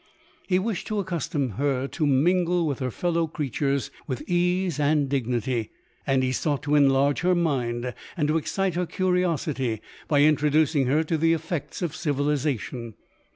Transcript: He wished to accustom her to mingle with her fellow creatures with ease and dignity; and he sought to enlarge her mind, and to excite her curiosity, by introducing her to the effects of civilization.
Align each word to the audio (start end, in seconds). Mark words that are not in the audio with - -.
He 0.47 0.57
wished 0.57 0.87
to 0.87 0.97
accustom 0.97 1.51
her 1.61 1.87
to 1.89 2.07
mingle 2.07 2.65
with 2.65 2.79
her 2.79 2.89
fellow 2.89 3.27
creatures 3.27 3.91
with 4.07 4.27
ease 4.27 4.79
and 4.79 5.07
dignity; 5.07 5.69
and 6.07 6.23
he 6.23 6.31
sought 6.31 6.63
to 6.63 6.73
enlarge 6.73 7.19
her 7.19 7.35
mind, 7.35 7.93
and 8.17 8.27
to 8.27 8.37
excite 8.39 8.73
her 8.73 8.87
curiosity, 8.87 9.79
by 10.07 10.23
introducing 10.23 10.87
her 10.87 11.03
to 11.03 11.19
the 11.19 11.33
effects 11.33 11.83
of 11.83 11.95
civilization. 11.95 12.95